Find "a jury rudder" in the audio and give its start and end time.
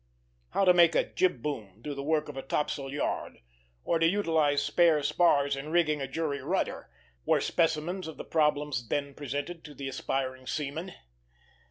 6.01-6.89